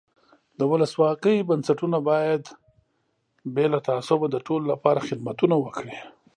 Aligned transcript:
د 0.59 0.61
ولسواکۍ 0.71 1.37
بنسټونه 1.49 1.97
باید 2.09 2.43
بې 3.55 3.65
له 3.73 3.79
تعصبه 3.87 4.27
د 4.31 4.35
ټولو 4.45 4.63
له 4.71 4.75
پاره 4.83 5.01
خدمتونه 5.07 5.55
وکړي. 5.59 5.97